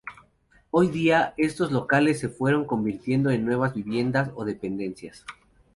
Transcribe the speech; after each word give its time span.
Hoy 0.71 0.87
día 0.87 1.35
estos 1.37 1.71
locales 1.71 2.17
se 2.19 2.27
fueron 2.29 2.65
convirtiendo 2.65 3.29
en 3.29 3.45
nuevas 3.45 3.75
viviendas 3.75 4.31
o 4.33 4.45
dependencias. 4.45 5.27